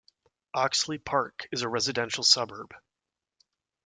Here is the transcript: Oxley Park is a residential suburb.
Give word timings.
Oxley 0.55 0.97
Park 0.97 1.47
is 1.51 1.61
a 1.61 1.69
residential 1.69 2.23
suburb. 2.23 2.73